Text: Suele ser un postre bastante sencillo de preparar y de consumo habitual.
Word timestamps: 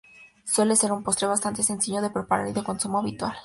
Suele 0.45 0.75
ser 0.75 0.91
un 0.93 1.03
postre 1.03 1.27
bastante 1.27 1.61
sencillo 1.61 2.01
de 2.01 2.09
preparar 2.09 2.47
y 2.47 2.53
de 2.53 2.63
consumo 2.63 2.97
habitual. 2.97 3.37